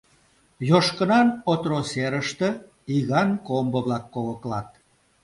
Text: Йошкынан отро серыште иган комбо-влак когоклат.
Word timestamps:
Йошкынан 0.69 1.27
отро 1.51 1.79
серыште 1.91 2.49
иган 2.95 3.29
комбо-влак 3.47 4.05
когоклат. 4.13 4.69